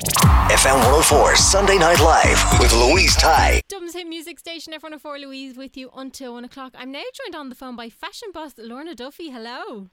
FM 0.00 0.76
104 0.76 1.36
Sunday 1.36 1.78
Night 1.78 2.00
Live 2.00 2.60
with 2.60 2.70
Louise 2.74 3.16
Ty. 3.16 3.62
Dublin's 3.66 3.94
hit 3.94 4.06
music 4.06 4.38
station, 4.38 4.74
F104 4.74 5.18
Louise 5.18 5.56
with 5.56 5.74
you 5.74 5.90
until 5.96 6.34
one 6.34 6.44
o'clock. 6.44 6.74
I'm 6.76 6.92
now 6.92 7.02
joined 7.14 7.34
on 7.34 7.48
the 7.48 7.54
phone 7.54 7.76
by 7.76 7.88
fashion 7.88 8.28
boss 8.30 8.52
Lorna 8.58 8.94
Duffy. 8.94 9.30
Hello. 9.30 9.88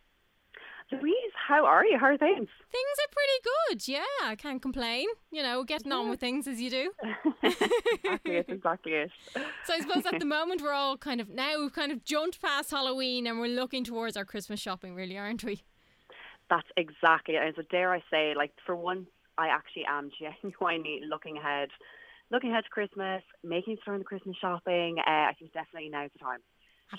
Louise, 0.91 1.31
how 1.47 1.66
are 1.66 1.85
you? 1.85 1.97
How 1.97 2.08
are 2.08 2.17
things? 2.17 2.49
Things 2.70 2.97
are 2.99 3.13
pretty 3.13 3.80
good, 3.80 3.88
yeah. 3.88 4.03
I 4.30 4.35
can't 4.35 4.61
complain. 4.61 5.08
You 5.31 5.41
know, 5.41 5.63
getting 5.63 5.94
on 5.94 6.09
with 6.09 6.20
things 6.20 6.47
as 6.47 6.59
you 6.59 6.70
do. 6.70 6.91
exactly 7.41 8.35
it, 8.35 8.45
exactly 8.49 8.91
it. 8.91 9.11
So 9.63 9.73
I 9.73 9.80
suppose 9.80 10.05
at 10.05 10.20
the 10.20 10.25
moment 10.25 10.61
we're 10.61 10.73
all 10.73 10.97
kind 10.97 11.22
of 11.22 11.30
now 11.30 11.61
we've 11.61 11.73
kind 11.73 11.94
of 11.94 12.03
jumped 12.03 12.41
past 12.41 12.72
Halloween 12.72 13.25
and 13.25 13.39
we're 13.39 13.47
looking 13.47 13.85
towards 13.85 14.17
our 14.17 14.25
Christmas 14.25 14.59
shopping, 14.59 14.95
really, 14.95 15.17
aren't 15.17 15.45
we? 15.45 15.63
That's 16.49 16.67
exactly 16.75 17.35
it. 17.35 17.44
And 17.44 17.55
so 17.55 17.61
dare 17.72 17.94
I 17.94 18.03
say, 18.11 18.33
like 18.35 18.52
for 18.66 18.75
once, 18.75 19.08
I 19.38 19.48
actually 19.48 19.86
am 19.88 20.10
genuinely 20.20 21.02
looking 21.08 21.38
ahead, 21.38 21.70
looking 22.31 22.52
ahead 22.52 22.66
to 22.66 22.70
Christmas, 22.70 23.23
making 23.44 23.78
sure 23.84 23.98
the 23.98 24.03
Christmas 24.03 24.36
shopping. 24.40 24.98
Uh, 25.00 25.09
I 25.09 25.34
think 25.38 25.53
definitely 25.53 25.90
now's 25.90 26.12
the 26.14 26.20
time. 26.20 26.40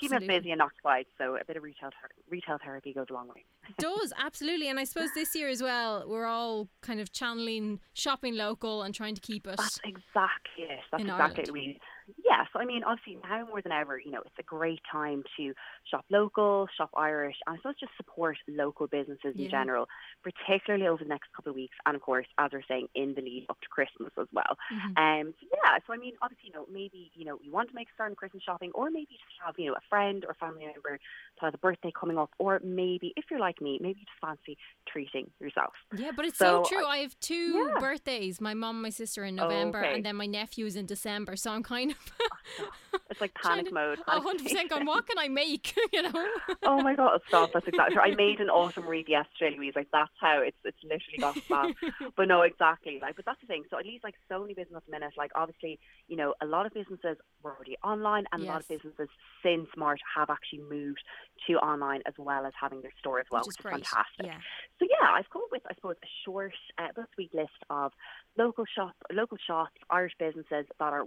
Keeping 0.00 0.16
us 0.16 0.24
busy 0.26 0.50
and 0.50 0.60
occupied, 0.60 1.06
so 1.18 1.36
a 1.36 1.44
bit 1.44 1.56
of 1.56 1.62
retail 1.62 1.90
ther- 1.90 2.10
retail 2.28 2.58
therapy 2.62 2.92
goes 2.92 3.06
a 3.10 3.12
long 3.12 3.28
way. 3.28 3.44
does 3.78 4.12
absolutely 4.18 4.68
and 4.68 4.80
i 4.80 4.84
suppose 4.84 5.08
this 5.14 5.34
year 5.36 5.48
as 5.48 5.62
well 5.62 6.04
we're 6.08 6.26
all 6.26 6.68
kind 6.82 7.00
of 7.00 7.12
channeling 7.12 7.78
shopping 7.92 8.34
local 8.34 8.82
and 8.82 8.92
trying 8.94 9.14
to 9.14 9.20
keep 9.20 9.46
us. 9.46 9.56
That's 9.56 9.80
exactly 9.84 10.64
it. 10.64 10.80
That's 10.90 11.02
exactly 11.04 11.44
it. 11.44 11.52
We, 11.52 11.80
yes, 12.24 12.46
I 12.54 12.64
mean, 12.64 12.82
obviously 12.84 13.18
now 13.22 13.46
more 13.46 13.62
than 13.62 13.72
ever, 13.72 13.98
you 13.98 14.10
know, 14.10 14.20
it's 14.24 14.34
a 14.38 14.42
great 14.42 14.80
time 14.90 15.22
to 15.36 15.52
shop 15.90 16.04
local, 16.10 16.68
shop 16.76 16.90
Irish, 16.96 17.36
and 17.46 17.54
I 17.54 17.58
suppose 17.58 17.74
just 17.80 17.92
support 17.96 18.36
local 18.48 18.86
businesses 18.86 19.34
Yeah. 19.36 19.44
in 19.44 19.50
general, 19.50 19.88
particularly 20.22 20.86
over 20.86 21.02
the 21.02 21.08
next 21.08 21.28
couple 21.34 21.50
of 21.50 21.56
weeks, 21.56 21.76
and 21.86 21.94
of 21.96 22.02
course, 22.02 22.26
as 22.38 22.50
we're 22.52 22.62
saying, 22.68 22.88
in 22.94 23.14
the 23.14 23.22
lead 23.22 23.46
up 23.50 23.60
to 23.60 23.68
Christmas 23.68 24.12
as 24.18 24.26
well. 24.32 24.56
Mhm. 24.72 24.98
Um, 24.98 25.34
so 25.40 25.46
yeah, 25.64 25.78
so 25.86 25.92
I 25.92 25.96
mean, 25.96 26.14
obviously, 26.22 26.48
you 26.48 26.54
know, 26.54 26.66
maybe 26.70 27.10
you 27.14 27.24
know 27.24 27.38
you 27.42 27.52
want 27.52 27.68
to 27.68 27.74
make 27.74 27.88
a 27.88 27.94
start 27.94 28.10
in 28.10 28.16
Christmas 28.16 28.42
shopping, 28.42 28.70
or 28.74 28.90
maybe 28.90 29.08
just 29.12 29.22
have 29.44 29.54
you 29.58 29.66
know 29.70 29.74
a 29.74 29.80
friend 29.88 30.24
or 30.26 30.34
family 30.34 30.66
member 30.66 30.98
that 31.40 31.46
has 31.46 31.54
a 31.54 31.58
birthday 31.58 31.92
coming 31.98 32.18
up, 32.18 32.30
or 32.38 32.60
maybe 32.64 33.12
if 33.16 33.24
you're 33.30 33.40
like 33.40 33.60
me, 33.60 33.78
maybe 33.80 34.00
you 34.00 34.06
just 34.06 34.20
fancy 34.20 34.56
treating 34.88 35.30
yourself. 35.40 35.72
yeah 35.96 36.10
but 36.14 36.24
it's 36.24 36.38
so, 36.38 36.62
So, 36.64 36.68
true 36.68 36.84
i 36.86 36.98
have 36.98 37.18
two 37.20 37.52
yeah. 37.54 37.80
birthdays 37.80 38.40
my 38.40 38.54
mom, 38.54 38.76
and 38.76 38.82
my 38.82 38.90
sister 38.90 39.24
in 39.24 39.36
november 39.36 39.78
Okay. 39.84 39.94
and 39.94 40.04
then 40.06 40.16
my 40.16 40.26
nephew 40.26 40.66
is 40.66 40.76
in 40.76 40.86
december 40.86 41.36
so 41.36 41.50
i'm 41.50 41.62
kind 41.62 41.90
of 41.90 41.93
It's 43.10 43.20
like 43.20 43.34
panic 43.42 43.72
mode. 43.72 43.98
hundred 44.06 44.44
percent 44.44 44.70
going 44.70 44.86
what 44.86 45.06
can 45.06 45.18
i 45.18 45.28
make 45.28 45.74
you 45.92 46.02
know 46.02 46.26
oh 46.62 46.82
my 46.82 46.94
god, 46.94 47.20
stop! 47.28 47.50
That's 47.52 47.66
exactly. 47.66 47.98
I 47.98 48.14
made 48.14 48.40
an 48.40 48.48
autumn 48.48 48.86
wreath 48.86 49.08
yesterday, 49.08 49.56
Louise. 49.56 49.74
Like 49.76 49.88
that's 49.92 50.10
how 50.20 50.40
it's 50.40 50.56
it's 50.64 50.78
literally 50.82 51.18
got 51.18 51.36
bad. 51.48 51.74
but 52.16 52.28
no, 52.28 52.42
exactly. 52.42 52.98
Like, 53.00 53.16
but 53.16 53.24
that's 53.24 53.40
the 53.40 53.46
thing. 53.46 53.64
So 53.70 53.78
at 53.78 53.86
least 53.86 54.04
like 54.04 54.14
so 54.28 54.40
many 54.40 54.54
businesses 54.54 54.76
at 54.76 54.86
the 54.86 54.92
minute, 54.92 55.12
like 55.16 55.30
obviously, 55.34 55.78
you 56.08 56.16
know, 56.16 56.34
a 56.40 56.46
lot 56.46 56.66
of 56.66 56.72
businesses 56.72 57.16
were 57.42 57.54
already 57.54 57.76
online, 57.84 58.24
and 58.32 58.42
a 58.42 58.46
lot 58.46 58.60
of 58.62 58.68
businesses 58.68 59.08
since 59.42 59.68
March 59.76 60.00
have 60.16 60.30
actually 60.30 60.62
moved 60.68 61.02
to 61.46 61.54
online 61.54 62.00
as 62.06 62.14
well 62.18 62.46
as 62.46 62.52
having 62.60 62.80
their 62.82 62.92
store 62.98 63.20
as 63.20 63.26
well, 63.30 63.42
which 63.42 63.58
is 63.58 63.64
which, 63.64 63.72
great 63.72 63.86
fantastic. 63.86 64.26
yeah 64.26 64.38
So 64.78 64.86
yeah, 64.88 65.10
I've 65.12 65.28
come 65.30 65.42
up 65.42 65.52
with, 65.52 65.62
I 65.70 65.74
suppose, 65.74 65.96
a 66.02 66.08
short 66.24 66.54
uh, 66.78 66.88
this 66.96 67.06
week 67.18 67.30
list 67.34 67.50
of 67.70 67.92
local 68.36 68.64
shop, 68.74 68.94
local 69.12 69.38
shops, 69.46 69.76
Irish 69.90 70.12
businesses 70.18 70.66
that 70.78 70.92
are 70.92 71.04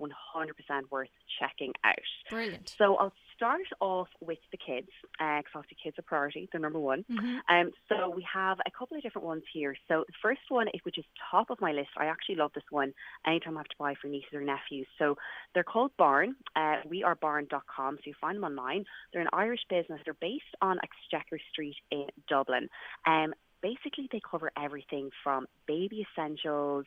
100% 0.83 0.91
worth 0.91 1.09
checking 1.39 1.73
out. 1.83 1.95
brilliant 2.29 2.73
So 2.77 2.95
I'll 2.95 3.13
start 3.35 3.61
off 3.79 4.07
with 4.19 4.39
the 4.51 4.57
kids, 4.57 4.89
because 5.11 5.43
obviously 5.53 5.77
kids 5.83 5.99
are 5.99 6.01
priority. 6.01 6.49
They're 6.51 6.59
number 6.59 6.79
one. 6.79 7.03
Mhm. 7.03 7.41
Um, 7.47 7.71
so 7.87 8.09
we 8.09 8.23
have 8.23 8.59
a 8.65 8.71
couple 8.71 8.97
of 8.97 9.03
different 9.03 9.27
ones 9.27 9.43
here. 9.53 9.75
So 9.87 10.05
the 10.07 10.13
first 10.21 10.41
one, 10.49 10.67
which 10.83 10.97
is 10.97 11.05
top 11.29 11.49
of 11.51 11.61
my 11.61 11.71
list, 11.71 11.91
I 11.97 12.05
actually 12.05 12.35
love 12.35 12.53
this 12.53 12.63
one. 12.71 12.93
Anytime 13.25 13.57
I 13.57 13.59
have 13.59 13.67
to 13.67 13.77
buy 13.77 13.93
for 13.95 14.07
nieces 14.07 14.33
or 14.33 14.41
nephews. 14.41 14.87
So 14.97 15.17
they're 15.53 15.63
called 15.63 15.95
Barn. 15.97 16.35
Uh, 16.55 16.77
we 16.85 17.03
are 17.03 17.15
barn.com. 17.15 17.97
So 17.97 18.03
you 18.05 18.15
find 18.19 18.37
them 18.37 18.43
online. 18.43 18.85
They're 19.13 19.21
an 19.21 19.29
Irish 19.33 19.65
business. 19.69 20.01
They're 20.03 20.15
based 20.15 20.55
on 20.61 20.79
Exchequer 20.81 21.39
Street 21.51 21.77
in 21.91 22.07
Dublin. 22.27 22.69
Um, 23.05 23.33
basically, 23.61 24.07
they 24.11 24.19
cover 24.19 24.51
everything 24.57 25.11
from 25.23 25.47
baby 25.67 26.05
essentials, 26.11 26.85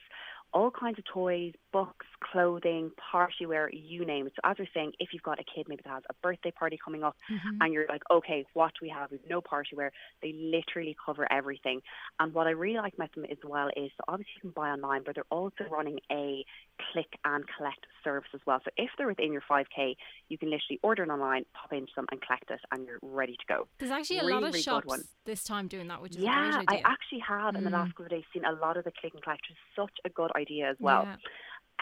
all 0.53 0.71
kinds 0.71 0.99
of 0.99 1.05
toys, 1.05 1.53
books, 1.73 2.07
clothing, 2.33 2.91
party 3.11 3.47
wear, 3.47 3.71
you 3.73 4.05
name 4.05 4.27
it. 4.27 4.33
So 4.37 4.41
as 4.51 4.57
we're 4.59 4.67
saying, 4.75 4.93
if 4.99 5.11
you've 5.13 5.23
got 5.23 5.39
a 5.39 5.45
kid 5.45 5.67
maybe 5.69 5.83
that 5.85 5.93
has 5.93 6.03
a 6.11 6.15
birthday 6.23 6.51
party 6.51 6.79
coming 6.83 7.03
up 7.05 7.17
Mhm. 7.31 7.59
and 7.61 7.73
you're 7.73 7.87
like, 7.89 8.03
okay, 8.11 8.45
what 8.55 8.73
do 8.75 8.79
we 8.83 8.89
have? 8.89 9.11
We've 9.11 9.25
no 9.29 9.41
party 9.41 9.77
wear. 9.77 9.93
They 10.23 10.33
literally 10.33 10.97
cover 11.05 11.31
everything. 11.33 11.83
And 12.19 12.35
what 12.35 12.47
I 12.47 12.51
really 12.51 12.79
like 12.79 12.95
about 12.95 13.13
them 13.15 13.25
as 13.27 13.39
well 13.45 13.69
is 13.77 13.91
so 13.97 14.05
obviously 14.09 14.33
you 14.37 14.41
can 14.43 14.51
buy 14.51 14.71
online, 14.71 15.03
but 15.05 15.15
they're 15.15 15.25
also 15.31 15.65
running 15.71 16.01
a 16.11 16.45
click 16.93 17.19
and 17.25 17.45
collect 17.57 17.87
service 18.03 18.29
as 18.35 18.41
well. 18.47 18.61
So 18.65 18.71
if 18.77 18.91
they're 18.99 19.07
within 19.07 19.33
your 19.33 19.43
5K, 19.43 19.97
you 20.29 20.39
can 20.39 20.51
literally 20.51 20.81
order 20.83 21.05
it 21.05 21.09
online, 21.11 21.45
pop 21.55 21.73
into 21.73 21.93
them 21.95 22.07
and 22.11 22.21
collect 22.23 22.51
it 22.51 22.61
and 22.73 22.87
you're 22.87 22.99
ready 23.03 23.37
to 23.37 23.45
go. 23.47 23.69
there's 23.79 23.91
actually 23.91 24.19
a 24.19 24.21
really, 24.23 24.33
lot 24.35 24.43
of 24.43 24.49
really 24.53 24.63
shops 24.63 24.87
one. 24.87 25.05
this 25.25 25.45
time 25.45 25.69
doing 25.69 25.89
that 25.89 26.03
which 26.03 26.17
is 26.17 26.23
Yeah, 26.23 26.63
I 26.69 26.83
actually 26.85 27.21
have 27.21 27.55
in 27.55 27.65
the 27.65 27.71
Mm. 27.71 27.75
last 27.75 27.91
couple 27.95 28.07
of 28.07 28.11
days 28.11 28.25
seen 28.33 28.45
a 28.45 28.53
lot 28.53 28.77
of 28.77 28.85
the 28.85 28.91
click 28.93 29.15
and 29.15 29.23
collect, 29.23 29.43
which 29.49 29.53
is 29.57 29.63
such 29.77 29.97
a 30.05 30.09
good 30.09 30.31
idea 30.37 30.69
as 30.71 30.77
well. 30.81 31.05
Yeah. 31.05 31.17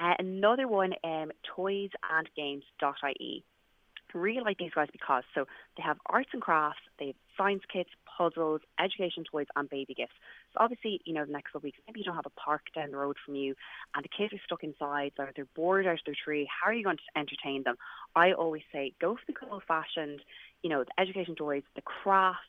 Uh, 0.00 0.14
another 0.18 0.68
one, 0.68 0.92
um, 1.02 1.32
toysandgames.ie. 1.56 3.44
Really 4.14 4.40
like 4.40 4.56
these 4.56 4.70
guys 4.74 4.88
because 4.90 5.24
so 5.34 5.44
they 5.76 5.82
have 5.82 5.98
arts 6.06 6.30
and 6.32 6.40
crafts, 6.40 6.80
they 6.98 7.08
have 7.08 7.16
science 7.36 7.62
kits, 7.70 7.90
puzzles, 8.16 8.62
education 8.80 9.24
toys, 9.30 9.46
and 9.54 9.68
baby 9.68 9.92
gifts. 9.92 10.14
So 10.54 10.60
obviously, 10.60 11.02
you 11.04 11.12
know, 11.12 11.26
the 11.26 11.32
next 11.32 11.48
couple 11.48 11.58
of 11.58 11.64
weeks, 11.64 11.78
maybe 11.86 12.00
you 12.00 12.04
don't 12.04 12.14
have 12.14 12.24
a 12.24 12.40
park 12.40 12.62
down 12.74 12.90
the 12.90 12.96
road 12.96 13.16
from 13.24 13.34
you, 13.34 13.54
and 13.94 14.02
the 14.02 14.08
kids 14.08 14.32
are 14.32 14.40
stuck 14.46 14.64
inside, 14.64 15.12
or 15.18 15.30
they're 15.36 15.44
bored 15.54 15.86
out 15.86 15.94
of 15.94 15.98
their 16.06 16.14
tree. 16.24 16.48
How 16.48 16.68
are 16.70 16.74
you 16.74 16.84
going 16.84 16.96
to 16.96 17.18
entertain 17.18 17.64
them? 17.64 17.76
I 18.16 18.32
always 18.32 18.62
say 18.72 18.92
go 18.98 19.16
for 19.16 19.30
the 19.30 19.34
old-fashioned, 19.50 20.20
you 20.62 20.70
know, 20.70 20.84
the 20.84 21.00
education 21.02 21.34
toys, 21.34 21.62
the 21.76 21.82
crafts, 21.82 22.40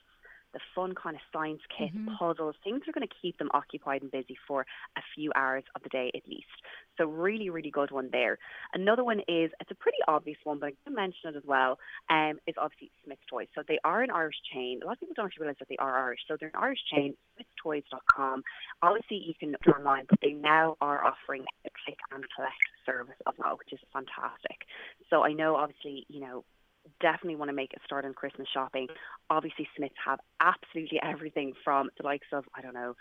the 0.54 0.60
fun 0.74 0.96
kind 0.96 1.16
of 1.16 1.22
science 1.32 1.62
kit, 1.70 1.94
Mhm. 1.94 2.18
puzzles, 2.18 2.56
things 2.64 2.80
that 2.82 2.90
are 2.90 2.94
going 2.94 3.08
to 3.08 3.16
keep 3.22 3.38
them 3.38 3.52
occupied 3.54 4.02
and 4.02 4.12
busy 4.12 4.36
for 4.48 4.66
a 4.96 5.02
few 5.14 5.32
hours 5.36 5.64
of 5.76 5.84
the 5.84 5.90
day 5.90 6.12
at 6.16 6.28
least. 6.28 6.48
So 6.98 7.06
really, 7.06 7.50
really 7.50 7.70
good 7.72 7.92
one 7.92 8.10
there. 8.10 8.40
Another 8.74 9.04
one 9.04 9.20
is 9.22 9.52
it's 9.60 9.72
a 9.72 9.76
pretty 9.76 10.00
obvious 10.08 10.38
one, 10.44 10.60
but 10.60 10.68
I'm 10.68 10.78
going 10.86 10.96
to 10.96 11.02
mention 11.02 11.30
it 11.30 11.36
as 11.38 11.46
well. 11.46 11.80
Um, 12.10 12.40
is 12.48 12.56
obviously 12.58 12.92
Smyths 13.04 13.26
Toys. 13.28 13.48
So 13.54 13.64
they 13.64 13.80
are 13.84 14.02
an 14.02 14.10
Irish 14.12 14.42
chain. 14.52 14.82
A 14.82 14.86
lot 14.86 14.94
of 14.94 15.00
people 15.00 15.14
don't 15.16 15.28
actually 15.28 15.44
realise 15.44 15.60
that 15.60 15.70
they 15.70 15.78
are 15.78 15.98
Irish. 16.06 16.22
So 16.28 16.36
they're 16.38 16.50
an 16.50 16.56
Irish 16.56 16.84
chain. 16.92 17.16
SmythsToys.com. 17.38 18.44
Obviously, 18.82 19.18
you 19.18 19.34
can 19.36 19.56
order 19.66 19.78
online, 19.80 20.06
but 20.10 20.20
they 20.22 20.34
now 20.34 20.78
are 20.82 21.06
offering 21.06 21.46
a 21.66 21.70
click 21.86 22.00
and 22.12 22.24
collect 22.36 22.56
service 22.86 23.16
as 23.28 23.34
well, 23.38 23.58
which 23.58 23.72
is 23.72 23.80
fantastic. 23.94 24.66
So 25.10 25.24
I 25.24 25.34
know, 25.34 25.56
obviously, 25.56 26.06
you 26.10 26.20
know. 26.22 26.44
Definitely 27.02 27.36
want 27.36 27.50
to 27.50 27.54
make 27.54 27.72
a 27.74 27.80
start 27.86 28.06
on 28.06 28.14
Christmas 28.14 28.48
shopping. 28.54 28.88
Obviously, 29.30 29.68
Smyths 29.76 29.96
have 30.06 30.20
absolutely 30.40 31.00
everything 31.04 31.54
from 31.64 31.90
the 31.98 32.04
likes 32.06 32.28
of 32.34 32.46
I 32.56 32.62
don't 32.62 32.74
know, 32.74 32.96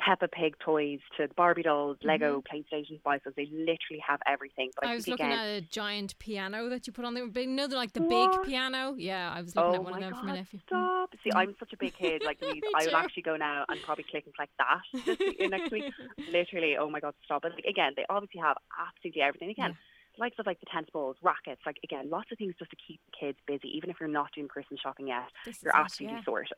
Peppa 0.00 0.26
Pig 0.28 0.54
toys 0.58 0.98
to 1.16 1.28
Barbie 1.36 1.62
dolls, 1.62 1.96
Lego, 2.02 2.42
PlayStation 2.42 2.96
devices. 2.96 3.34
They 3.36 3.46
literally 3.52 4.02
have 4.06 4.20
everything. 4.26 4.70
But 4.74 4.86
I, 4.86 4.92
I 4.92 4.94
was 4.94 5.06
looking 5.06 5.26
again, 5.26 5.38
at 5.38 5.46
a 5.46 5.60
giant 5.60 6.18
piano 6.18 6.68
that 6.70 6.86
you 6.86 6.92
put 6.92 7.04
on 7.04 7.14
there. 7.14 7.24
You 7.26 7.46
know, 7.46 7.68
they're 7.68 7.78
like 7.78 7.92
the 7.92 8.02
What? 8.02 8.42
big 8.42 8.50
piano. 8.50 8.94
Yeah, 8.96 9.32
I 9.34 9.42
was 9.42 9.54
looking 9.54 9.70
Oh 9.72 9.74
at 9.74 9.84
one 9.84 9.94
of 9.94 10.00
them 10.00 10.14
for 10.18 10.26
my 10.26 10.34
nephew. 10.36 10.58
Mm. 10.58 10.66
Stop. 10.66 11.14
See, 11.22 11.30
I'm 11.34 11.54
such 11.58 11.72
a 11.72 11.76
big 11.76 11.94
kid. 11.94 12.22
Like, 12.24 12.40
Me 12.42 12.60
I 12.74 12.84
would 12.84 12.94
actually 12.94 13.22
go 13.22 13.36
now 13.36 13.64
and 13.68 13.80
probably 13.82 14.04
click 14.10 14.24
and 14.24 14.34
collect 14.34 14.52
that 14.58 14.80
this 15.06 15.18
week, 15.20 15.40
next 15.50 15.70
week. 15.70 15.92
Literally, 16.32 16.76
oh 16.78 16.90
my 16.90 17.00
God, 17.00 17.14
stop. 17.24 17.42
But 17.42 17.52
like, 17.52 17.64
again, 17.64 17.92
they 17.96 18.04
obviously 18.08 18.40
have 18.40 18.56
absolutely 18.80 19.22
everything. 19.22 19.50
Again, 19.50 19.70
the 19.70 19.76
likes 20.18 20.38
of 20.38 20.46
like 20.46 20.60
the 20.60 20.66
tennis 20.72 20.90
balls, 20.92 21.16
rackets, 21.22 21.60
like 21.66 21.76
again, 21.84 22.10
lots 22.10 22.30
of 22.32 22.38
things 22.38 22.54
just 22.58 22.70
to 22.70 22.76
keep 22.86 23.00
the 23.06 23.12
kids 23.26 23.38
busy. 23.46 23.68
Even 23.76 23.90
if 23.90 23.96
you're 24.00 24.08
not 24.08 24.30
doing 24.34 24.48
Christmas 24.48 24.80
shopping 24.80 25.08
yet, 25.08 25.28
This 25.44 25.62
you're 25.62 25.74
absolutely 25.76 26.18
yeah. 26.18 26.24
sorted. 26.24 26.52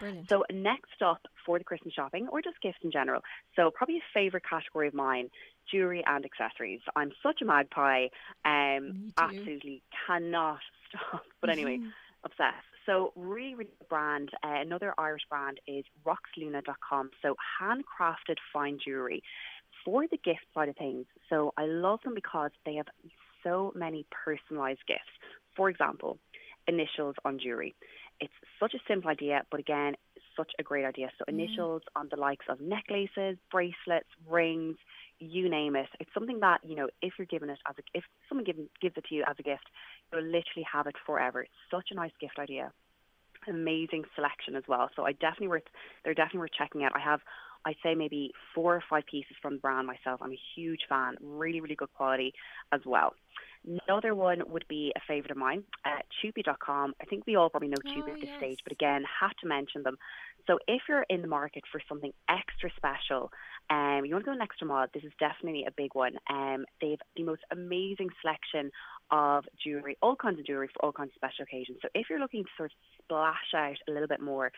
Brilliant. 0.00 0.28
So 0.28 0.44
next 0.52 1.00
up 1.04 1.20
for 1.44 1.58
the 1.58 1.64
Christmas 1.64 1.94
shopping 1.94 2.28
or 2.28 2.42
just 2.42 2.60
gifts 2.60 2.78
in 2.82 2.90
general. 2.90 3.22
So 3.54 3.70
probably 3.70 3.96
a 3.98 4.02
favourite 4.12 4.44
category 4.48 4.88
of 4.88 4.94
mine, 4.94 5.30
jewellery 5.70 6.02
and 6.06 6.24
accessories. 6.24 6.80
I'm 6.96 7.12
such 7.22 7.40
a 7.42 7.44
magpie. 7.44 8.06
Um 8.44 9.12
absolutely 9.16 9.82
cannot 10.06 10.58
stop. 10.88 11.22
But 11.40 11.50
anyway, 11.50 11.78
Mhm. 11.78 11.92
obsessed. 12.24 12.66
So 12.86 13.12
really, 13.16 13.54
really 13.56 13.70
good 13.80 13.88
brand. 13.88 14.30
Uh, 14.44 14.60
another 14.60 14.94
Irish 14.96 15.22
brand 15.28 15.58
is 15.66 15.84
roxluna.com. 16.04 17.10
So 17.20 17.34
handcrafted 17.60 18.36
fine 18.52 18.78
jewelry 18.84 19.22
for 19.86 20.04
the 20.10 20.18
gift 20.18 20.44
side 20.52 20.68
of 20.68 20.76
things. 20.76 21.06
So 21.30 21.54
I 21.56 21.64
love 21.64 22.00
them 22.04 22.14
because 22.14 22.50
they 22.66 22.74
have 22.74 22.86
so 23.42 23.72
many 23.74 24.04
personalized 24.10 24.80
gifts. 24.86 25.00
For 25.56 25.70
example, 25.70 26.18
initials 26.66 27.14
on 27.24 27.38
jewelry. 27.38 27.74
It's 28.20 28.32
such 28.60 28.74
a 28.74 28.78
simple 28.88 29.10
idea, 29.10 29.44
but 29.50 29.60
again, 29.60 29.94
such 30.36 30.50
a 30.58 30.62
great 30.62 30.84
idea. 30.84 31.08
So 31.18 31.24
initials 31.28 31.82
mm. 31.82 32.00
on 32.00 32.08
the 32.10 32.16
likes 32.18 32.44
of 32.48 32.60
necklaces, 32.60 33.38
bracelets, 33.50 34.08
rings, 34.28 34.76
you 35.18 35.48
name 35.48 35.76
it. 35.76 35.88
It's 36.00 36.10
something 36.12 36.40
that 36.40 36.60
you 36.62 36.76
know 36.76 36.88
if 37.00 37.14
you're 37.18 37.26
given 37.26 37.48
it 37.48 37.58
as 37.68 37.76
a 37.78 37.82
if 37.94 38.04
someone 38.28 38.44
gives 38.44 38.58
it 38.96 39.04
to 39.08 39.14
you 39.14 39.24
as 39.26 39.36
a 39.38 39.42
gift, 39.42 39.64
you'll 40.12 40.22
literally 40.22 40.66
have 40.70 40.86
it 40.86 40.96
forever. 41.06 41.42
It's 41.42 41.52
such 41.70 41.88
a 41.90 41.94
nice 41.94 42.12
gift 42.20 42.38
idea. 42.38 42.72
Amazing 43.48 44.04
selection 44.14 44.56
as 44.56 44.64
well. 44.68 44.90
So 44.96 45.06
I 45.06 45.12
definitely 45.12 45.48
worth 45.48 45.68
they're 46.04 46.14
definitely 46.14 46.40
worth 46.40 46.58
checking 46.58 46.84
out. 46.84 46.92
I 46.94 47.00
have 47.00 47.20
I'd 47.66 47.76
say 47.82 47.94
maybe 47.94 48.32
four 48.54 48.76
or 48.76 48.82
five 48.88 49.04
pieces 49.10 49.36
from 49.42 49.54
the 49.54 49.60
brand 49.60 49.86
myself. 49.86 50.20
I'm 50.22 50.32
a 50.32 50.38
huge 50.54 50.82
fan. 50.88 51.16
Really, 51.20 51.60
really 51.60 51.74
good 51.74 51.92
quality 51.94 52.32
as 52.72 52.80
well. 52.86 53.12
Another 53.88 54.14
one 54.14 54.42
would 54.46 54.64
be 54.68 54.92
a 54.94 55.00
favourite 55.08 55.32
of 55.32 55.36
mine, 55.36 55.64
uh, 55.84 55.98
Chupi.com. 56.22 56.94
I 57.02 57.04
think 57.06 57.26
we 57.26 57.34
all 57.34 57.50
probably 57.50 57.68
know 57.68 57.82
Chupi 57.84 58.04
oh, 58.08 58.12
at 58.12 58.20
this 58.20 58.30
yes. 58.30 58.38
stage, 58.38 58.60
but 58.62 58.72
again, 58.72 59.02
have 59.20 59.32
to 59.42 59.48
mention 59.48 59.82
them. 59.82 59.98
So 60.46 60.60
if 60.68 60.82
you're 60.88 61.04
in 61.10 61.22
the 61.22 61.28
market 61.28 61.64
for 61.72 61.80
something 61.88 62.12
extra 62.28 62.70
special, 62.76 63.32
um, 63.68 64.02
you 64.04 64.14
want 64.14 64.24
to 64.24 64.30
go 64.30 64.32
an 64.32 64.40
extra 64.40 64.68
mile, 64.68 64.86
this 64.94 65.02
is 65.02 65.12
definitely 65.18 65.64
a 65.66 65.72
big 65.72 65.96
one. 65.96 66.12
Um, 66.30 66.64
they 66.80 66.90
have 66.90 67.00
the 67.16 67.24
most 67.24 67.42
amazing 67.50 68.10
selection 68.20 68.70
of 69.10 69.44
jewellery, 69.62 69.96
all 70.00 70.14
kinds 70.14 70.38
of 70.38 70.46
jewellery 70.46 70.68
for 70.72 70.84
all 70.84 70.92
kinds 70.92 71.10
of 71.10 71.14
special 71.16 71.42
occasions. 71.42 71.78
So 71.82 71.88
if 71.94 72.06
you're 72.08 72.20
looking 72.20 72.44
to 72.44 72.50
sort 72.56 72.70
of 72.70 72.95
splash 73.06 73.54
out 73.54 73.76
a 73.88 73.92
little 73.92 74.08
bit 74.08 74.20
more, 74.20 74.52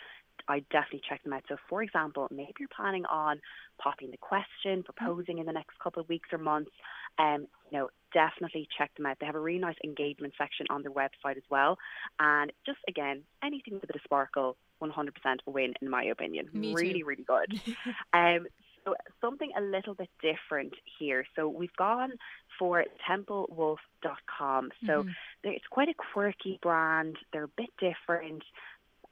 I 0.48 0.60
definitely 0.70 1.02
check 1.08 1.22
them 1.24 1.32
out. 1.32 1.42
So, 1.48 1.56
for 1.68 1.82
example, 1.82 2.28
maybe 2.30 2.54
you're 2.58 2.68
planning 2.74 3.04
on 3.06 3.40
popping 3.80 4.10
the 4.10 4.16
question, 4.16 4.82
proposing 4.82 5.38
in 5.38 5.46
the 5.46 5.52
next 5.52 5.78
couple 5.82 6.00
of 6.00 6.08
weeks 6.08 6.28
or 6.32 6.38
months. 6.38 6.70
Um, 7.18 7.46
you 7.70 7.78
know, 7.78 7.88
definitely 8.14 8.68
check 8.76 8.94
them 8.96 9.06
out. 9.06 9.18
They 9.20 9.26
have 9.26 9.34
a 9.34 9.40
really 9.40 9.58
nice 9.58 9.76
engagement 9.84 10.34
section 10.38 10.66
on 10.70 10.82
their 10.82 10.92
website 10.92 11.36
as 11.36 11.42
well. 11.50 11.76
And 12.18 12.52
just 12.64 12.78
again, 12.88 13.22
anything 13.42 13.74
with 13.74 13.84
a 13.84 13.86
bit 13.88 13.96
of 13.96 14.02
sparkle, 14.04 14.56
100% 14.82 15.10
a 15.46 15.50
win 15.50 15.74
in 15.82 15.90
my 15.90 16.04
opinion. 16.04 16.48
Me 16.52 16.74
really, 16.74 17.00
too. 17.00 17.06
really 17.06 17.24
good. 17.24 17.60
um, 18.12 18.46
so 18.88 18.94
something 19.20 19.50
a 19.56 19.61
little 19.61 19.94
bit 19.94 20.08
different 20.23 20.75
here. 20.99 21.25
So 21.37 21.49
we've 21.49 21.75
gone 21.76 22.12
for 22.58 22.85
templewolf.com. 23.08 24.70
So 24.87 25.02
mm-hmm. 25.02 25.11
it's 25.44 25.64
quite 25.70 25.88
a 25.88 25.94
quirky 25.94 26.58
brand. 26.62 27.17
They're 27.32 27.44
a 27.44 27.49
bit 27.49 27.70
different. 27.79 28.43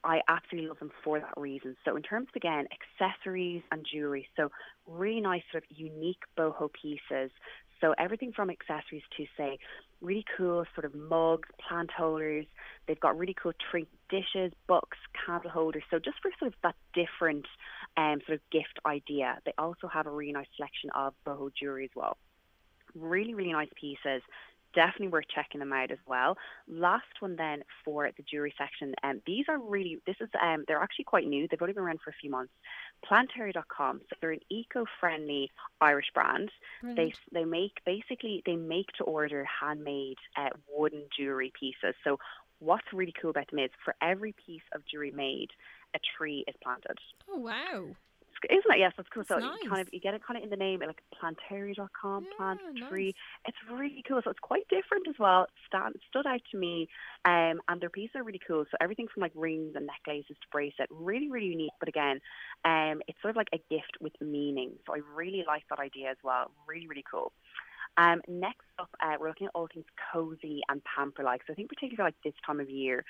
I 0.04 0.20
absolutely 0.28 0.68
love 0.68 0.78
them 0.78 0.92
for 1.02 1.20
that 1.20 1.34
reason. 1.36 1.76
So 1.84 1.96
in 1.96 2.02
terms 2.02 2.28
of 2.28 2.36
again 2.36 2.66
accessories 3.00 3.62
and 3.72 3.84
jewelry, 3.90 4.28
so 4.36 4.50
really 4.86 5.20
nice 5.20 5.42
sort 5.50 5.64
of 5.68 5.76
unique 5.76 6.22
boho 6.38 6.70
pieces. 6.72 7.30
So 7.80 7.94
everything 7.98 8.32
from 8.32 8.48
accessories 8.50 9.02
to 9.16 9.26
say 9.36 9.58
really 10.00 10.24
cool 10.36 10.64
sort 10.74 10.84
of 10.84 10.94
mugs, 10.94 11.48
plant 11.66 11.90
holders. 11.90 12.46
They've 12.86 13.00
got 13.00 13.18
really 13.18 13.34
cool 13.40 13.52
trinket 13.70 13.95
dishes, 14.08 14.52
books, 14.66 14.98
candle 15.24 15.50
holders. 15.50 15.82
So 15.90 15.98
just 15.98 16.16
for 16.20 16.30
sort 16.38 16.52
of 16.52 16.58
that 16.62 16.74
different 16.94 17.46
um, 17.96 18.20
sort 18.26 18.38
of 18.38 18.50
gift 18.50 18.78
idea, 18.84 19.38
they 19.44 19.52
also 19.58 19.88
have 19.88 20.06
a 20.06 20.10
really 20.10 20.32
nice 20.32 20.46
selection 20.56 20.90
of 20.90 21.14
boho 21.26 21.50
jewelry 21.54 21.84
as 21.84 21.90
well. 21.94 22.16
Really, 22.94 23.34
really 23.34 23.52
nice 23.52 23.70
pieces 23.78 24.22
definitely 24.76 25.08
worth 25.08 25.24
checking 25.34 25.58
them 25.58 25.72
out 25.72 25.90
as 25.90 25.98
well. 26.06 26.36
Last 26.68 27.06
one 27.20 27.34
then 27.34 27.64
for 27.84 28.10
the 28.16 28.22
jewelry 28.22 28.54
section. 28.56 28.94
Um, 29.02 29.20
these 29.26 29.46
are 29.48 29.58
really, 29.58 30.00
this 30.06 30.16
is, 30.20 30.28
um, 30.40 30.64
they're 30.68 30.82
actually 30.82 31.06
quite 31.06 31.26
new. 31.26 31.48
They've 31.48 31.60
only 31.60 31.72
been 31.72 31.82
around 31.82 32.00
for 32.04 32.10
a 32.10 32.20
few 32.20 32.30
months. 32.30 32.52
Planetary.com. 33.04 34.02
So 34.08 34.16
they're 34.20 34.32
an 34.32 34.40
eco-friendly 34.50 35.50
Irish 35.80 36.10
brand. 36.14 36.50
They 36.82 37.14
they 37.32 37.44
make 37.44 37.80
basically 37.84 38.42
they 38.44 38.56
make 38.56 38.88
to 38.98 39.04
order 39.04 39.44
handmade 39.44 40.18
uh, 40.36 40.50
wooden 40.68 41.04
jewelry 41.16 41.52
pieces. 41.58 41.94
So 42.04 42.18
what's 42.58 42.86
really 42.92 43.14
cool 43.20 43.30
about 43.30 43.50
them 43.50 43.60
is 43.60 43.70
for 43.84 43.94
every 44.02 44.34
piece 44.46 44.62
of 44.74 44.82
jewelry 44.90 45.10
made, 45.10 45.48
a 45.94 45.98
tree 46.16 46.44
is 46.46 46.54
planted. 46.62 46.98
Oh 47.30 47.38
wow! 47.38 47.96
isn't 48.50 48.74
it? 48.74 48.78
Yes, 48.78 48.92
that's 48.96 49.08
cool. 49.08 49.24
So 49.26 49.38
nice. 49.38 49.58
you 49.62 49.68
kind 49.68 49.80
of 49.80 49.88
you 49.92 50.00
get 50.00 50.14
it 50.14 50.22
kind 50.26 50.36
of 50.36 50.44
in 50.44 50.50
the 50.50 50.56
name, 50.56 50.80
like 50.80 51.00
plantary.com, 51.18 52.24
yeah, 52.24 52.36
plant 52.36 52.60
nice. 52.74 52.88
tree. 52.88 53.14
It's 53.46 53.56
really 53.70 54.02
cool. 54.06 54.20
So 54.22 54.30
it's 54.30 54.40
quite 54.40 54.68
different 54.68 55.08
as 55.08 55.14
well. 55.18 55.44
It 55.44 55.50
stand, 55.66 55.94
stood 56.08 56.26
out 56.26 56.40
to 56.52 56.58
me, 56.58 56.88
um, 57.24 57.60
and 57.68 57.80
their 57.80 57.90
pieces 57.90 58.16
are 58.16 58.24
really 58.24 58.40
cool. 58.46 58.64
So 58.70 58.76
everything 58.80 59.06
from 59.12 59.22
like 59.22 59.32
rings 59.34 59.72
and 59.74 59.86
necklaces 59.86 60.36
to 60.36 60.46
bracelet, 60.52 60.88
really, 60.90 61.30
really 61.30 61.46
unique. 61.46 61.72
But 61.80 61.88
again, 61.88 62.20
um, 62.64 63.00
it's 63.08 63.20
sort 63.22 63.30
of 63.30 63.36
like 63.36 63.50
a 63.52 63.58
gift 63.70 63.96
with 64.00 64.12
meaning. 64.20 64.72
So 64.86 64.94
I 64.94 65.00
really 65.14 65.44
like 65.46 65.62
that 65.70 65.78
idea 65.78 66.10
as 66.10 66.18
well. 66.22 66.50
Really, 66.66 66.86
really 66.86 67.04
cool. 67.10 67.32
Um, 67.98 68.20
next 68.28 68.66
up, 68.78 68.90
uh, 69.02 69.14
we're 69.18 69.28
looking 69.28 69.46
at 69.46 69.52
all 69.54 69.68
things 69.72 69.86
cozy 70.12 70.60
and 70.68 70.82
pamper-like. 70.84 71.42
So 71.46 71.52
I 71.52 71.56
think 71.56 71.68
particularly 71.68 72.08
like 72.08 72.14
this 72.24 72.34
time 72.44 72.60
of 72.60 72.68
year, 72.68 73.04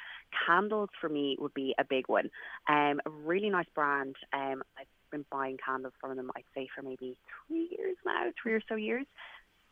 candles 0.46 0.90
for 1.00 1.08
me 1.08 1.36
would 1.40 1.54
be 1.54 1.74
a 1.78 1.84
big 1.84 2.08
one. 2.08 2.30
Um, 2.68 3.00
a 3.04 3.10
really 3.10 3.50
nice 3.50 3.66
brand. 3.74 4.16
Um, 4.32 4.62
I've 4.78 4.86
been 5.10 5.24
buying 5.30 5.58
candles 5.64 5.94
from 6.00 6.16
them, 6.16 6.30
I'd 6.36 6.44
say, 6.54 6.68
for 6.74 6.82
maybe 6.82 7.16
three 7.48 7.68
years 7.76 7.96
now, 8.04 8.30
three 8.40 8.52
or 8.52 8.60
so 8.68 8.76
years. 8.76 9.06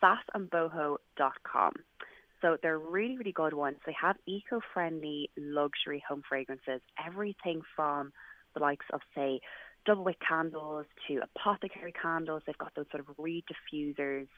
sassandboho.com. 0.02 1.72
So 2.42 2.58
they're 2.60 2.78
really, 2.78 3.16
really 3.16 3.32
good 3.32 3.54
ones. 3.54 3.78
They 3.86 3.96
have 4.00 4.16
eco-friendly 4.26 5.30
luxury 5.38 6.02
home 6.06 6.22
fragrances, 6.28 6.80
everything 7.04 7.62
from 7.74 8.12
the 8.54 8.60
likes 8.60 8.86
of, 8.92 9.00
say, 9.14 9.40
double 9.86 10.04
wick 10.04 10.18
candles 10.26 10.86
to 11.08 11.20
apothecary 11.22 11.92
candles. 11.92 12.42
They've 12.46 12.58
got 12.58 12.74
those 12.74 12.86
sort 12.90 13.00
of 13.00 13.14
reed 13.18 13.44
diffusers. 13.48 14.28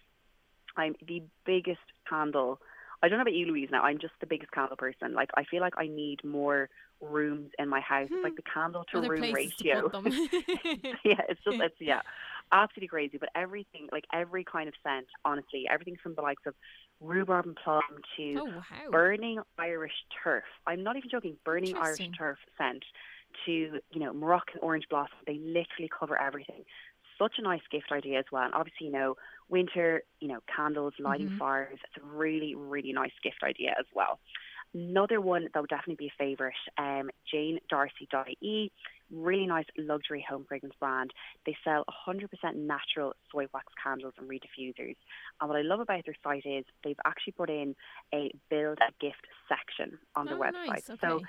I'm 0.76 0.94
the 1.06 1.22
biggest 1.44 1.80
candle. 2.08 2.60
I 3.02 3.08
don't 3.08 3.18
know 3.18 3.22
about 3.22 3.34
you, 3.34 3.46
Louise. 3.46 3.68
Now 3.70 3.82
I'm 3.82 3.98
just 3.98 4.14
the 4.20 4.26
biggest 4.26 4.52
candle 4.52 4.76
person. 4.76 5.14
Like 5.14 5.30
I 5.36 5.44
feel 5.44 5.60
like 5.60 5.74
I 5.76 5.86
need 5.86 6.24
more 6.24 6.68
rooms 7.00 7.50
in 7.58 7.68
my 7.68 7.80
house. 7.80 8.08
It's 8.10 8.22
like 8.22 8.32
hmm. 8.32 8.36
the 8.36 8.50
candle 8.52 8.84
to 8.92 8.98
Other 8.98 9.10
room 9.10 9.22
to 9.22 9.32
ratio. 9.32 9.90
yeah, 11.04 11.20
it's 11.28 11.40
just 11.44 11.60
it's 11.60 11.74
yeah, 11.78 12.00
absolutely 12.52 12.88
crazy. 12.88 13.18
But 13.18 13.30
everything, 13.34 13.88
like 13.92 14.04
every 14.12 14.44
kind 14.44 14.68
of 14.68 14.74
scent, 14.82 15.06
honestly, 15.24 15.64
everything 15.70 15.96
from 16.02 16.14
the 16.14 16.22
likes 16.22 16.42
of 16.46 16.54
rhubarb 17.00 17.46
and 17.46 17.56
plum 17.62 17.82
to 18.16 18.36
oh 18.40 18.46
wow! 18.46 18.90
burning 18.90 19.40
Irish 19.58 19.92
turf. 20.22 20.44
I'm 20.66 20.82
not 20.82 20.96
even 20.96 21.10
joking. 21.10 21.36
Burning 21.44 21.76
Irish 21.76 22.08
turf 22.16 22.38
scent 22.56 22.82
to 23.44 23.52
you 23.52 24.00
know 24.00 24.12
Moroccan 24.12 24.60
orange 24.62 24.84
blossom. 24.88 25.18
They 25.26 25.38
literally 25.38 25.90
cover 25.98 26.20
everything. 26.20 26.64
Such 27.18 27.34
a 27.38 27.42
nice 27.42 27.62
gift 27.70 27.92
idea 27.92 28.18
as 28.18 28.26
well. 28.30 28.44
And 28.44 28.54
obviously, 28.54 28.86
you 28.88 28.92
know, 28.92 29.14
winter, 29.48 30.02
you 30.20 30.28
know, 30.28 30.40
candles, 30.54 30.94
lighting 30.98 31.28
Mhm. 31.28 31.38
fires. 31.38 31.78
It's 31.84 32.02
a 32.02 32.06
really, 32.06 32.54
really 32.54 32.92
nice 32.92 33.12
gift 33.22 33.38
idea 33.42 33.70
as 33.78 33.86
well. 33.94 34.20
Another 34.74 35.20
one 35.20 35.48
that 35.54 35.60
would 35.60 35.70
definitely 35.70 35.96
be 35.96 36.08
a 36.08 36.14
favourite, 36.18 36.54
um, 36.78 37.10
JaneDarcy.ie. 37.32 38.72
Really 39.10 39.46
nice 39.46 39.66
luxury 39.78 40.24
home 40.28 40.44
fragrance 40.48 40.74
brand. 40.80 41.12
They 41.46 41.56
sell 41.64 41.84
100% 41.88 42.56
natural 42.58 43.14
soy 43.32 43.46
wax 43.54 43.72
candles 43.82 44.14
and 44.18 44.28
reed 44.28 44.42
diffusers. 44.42 44.96
And 45.40 45.48
what 45.48 45.58
I 45.58 45.62
love 45.62 45.80
about 45.80 46.04
their 46.04 46.16
site 46.22 46.44
is 46.44 46.64
they've 46.84 46.98
actually 47.06 47.34
put 47.34 47.50
in 47.50 47.74
a 48.12 48.32
build 48.50 48.78
a 48.80 48.92
gift 49.00 49.26
section 49.48 49.98
on 50.16 50.28
their 50.28 50.36
Oh, 50.36 50.38
website. 50.38 50.84
nice. 50.84 50.90
So 51.00 51.20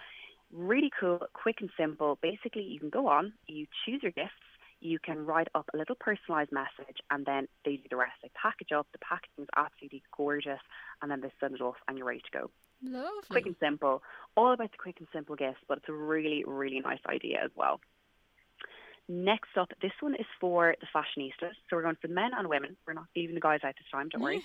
really 0.51 0.91
cool, 0.99 1.19
quick 1.33 1.57
and 1.61 1.69
simple. 1.77 2.17
Basically, 2.21 2.63
you 2.63 2.79
can 2.79 2.89
go 2.89 3.07
on, 3.07 3.33
you 3.47 3.67
choose 3.85 4.01
your 4.03 4.11
gifts, 4.11 4.33
you 4.79 4.99
can 4.99 5.25
write 5.25 5.47
up 5.55 5.69
a 5.73 5.77
little 5.77 5.95
personalized 5.95 6.51
message, 6.51 6.97
and 7.09 7.25
then 7.25 7.47
they 7.65 7.77
do 7.77 7.83
the 7.89 7.95
rest. 7.95 8.13
They 8.21 8.29
package 8.39 8.71
up, 8.71 8.87
the 8.91 8.99
packaging 8.99 9.43
is 9.43 9.49
absolutely 9.55 10.03
gorgeous, 10.15 10.61
and 11.01 11.09
then 11.09 11.21
they 11.21 11.31
send 11.39 11.55
it 11.55 11.61
off, 11.61 11.77
and 11.87 11.97
you're 11.97 12.07
ready 12.07 12.21
to 12.21 12.39
go. 12.39 12.51
Lovely. 12.83 13.09
Quick 13.29 13.45
and 13.47 13.55
simple, 13.59 14.03
all 14.35 14.53
about 14.53 14.71
the 14.71 14.77
quick 14.77 14.97
and 14.99 15.07
simple 15.11 15.35
gifts, 15.35 15.61
but 15.67 15.79
it's 15.79 15.89
a 15.89 15.93
really, 15.93 16.43
really 16.45 16.79
nice 16.79 16.99
idea 17.09 17.39
as 17.43 17.51
well. 17.55 17.79
Next 19.09 19.55
up, 19.57 19.71
this 19.81 19.93
one 20.01 20.15
is 20.15 20.25
for 20.39 20.75
the 20.81 20.87
fashionistas. 20.93 21.53
So 21.69 21.77
we're 21.77 21.81
going 21.81 21.95
for 22.01 22.07
the 22.07 22.13
men 22.13 22.31
and 22.37 22.49
women. 22.49 22.75
We're 22.85 22.93
not 22.93 23.05
leaving 23.15 23.35
the 23.35 23.41
guys 23.41 23.61
out 23.63 23.73
this 23.77 23.89
time, 23.89 24.09
don't 24.09 24.21
worry. 24.21 24.43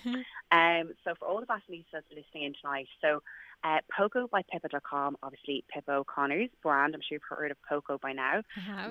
Um, 0.51 0.93
so 1.03 1.15
for 1.19 1.27
all 1.27 1.41
the 1.41 1.45
fashionistas 1.45 2.03
listening 2.09 2.43
in 2.43 2.53
tonight, 2.61 2.87
so 3.01 3.21
uh, 3.63 3.79
Poco 3.95 4.27
by 4.27 4.41
Pippa.com, 4.51 5.17
obviously 5.23 5.63
Pippa 5.73 5.91
O'Connor's 5.93 6.49
brand. 6.61 6.93
I'm 6.95 7.01
sure 7.01 7.15
you've 7.15 7.21
heard 7.37 7.51
of 7.51 7.57
Poco 7.67 7.97
by 7.97 8.11
now. 8.13 8.41